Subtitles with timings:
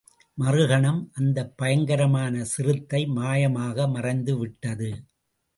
[0.37, 4.91] மறுகணம் அந்தப் பயங்கரமான சிறுத்தை மாயமாக மறைந்து விட்டது!